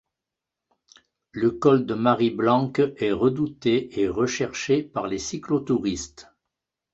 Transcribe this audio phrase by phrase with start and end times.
[1.31, 6.33] Le col de Marie-Blanque est redouté et recherché par les cyclo-touristes.